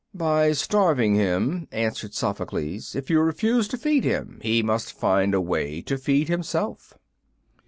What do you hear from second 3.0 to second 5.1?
you refuse to feed him he must